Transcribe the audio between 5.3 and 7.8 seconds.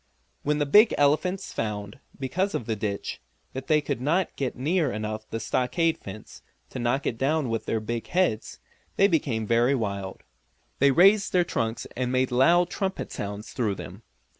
stockade fence to knock it down with their